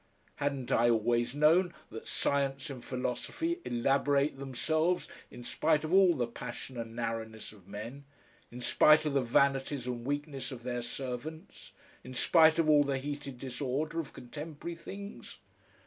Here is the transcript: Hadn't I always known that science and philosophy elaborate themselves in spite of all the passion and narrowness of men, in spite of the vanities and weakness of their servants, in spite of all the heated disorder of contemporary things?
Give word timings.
Hadn't 0.37 0.71
I 0.71 0.89
always 0.89 1.35
known 1.35 1.75
that 1.91 2.07
science 2.07 2.71
and 2.71 2.83
philosophy 2.83 3.59
elaborate 3.63 4.39
themselves 4.39 5.07
in 5.29 5.43
spite 5.43 5.83
of 5.83 5.93
all 5.93 6.15
the 6.15 6.25
passion 6.25 6.75
and 6.79 6.95
narrowness 6.95 7.51
of 7.51 7.67
men, 7.67 8.05
in 8.49 8.61
spite 8.61 9.05
of 9.05 9.13
the 9.13 9.21
vanities 9.21 9.85
and 9.85 10.03
weakness 10.03 10.51
of 10.51 10.63
their 10.63 10.81
servants, 10.81 11.71
in 12.03 12.15
spite 12.15 12.57
of 12.57 12.67
all 12.67 12.83
the 12.83 12.97
heated 12.97 13.37
disorder 13.37 13.99
of 13.99 14.11
contemporary 14.11 14.73
things? 14.75 15.37